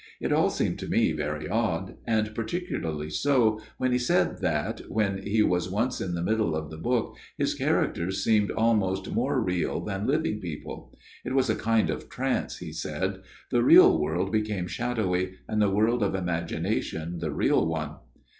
[0.19, 5.19] It all seemed to me very odd, and particularly so when he said that, when
[5.21, 9.79] he was once in the middle of the book, his characters seemed almost more real
[9.79, 14.65] than living people; it was a kind of trance, he said; the real world became
[14.65, 17.97] shadowy, and the world of imagination the real one.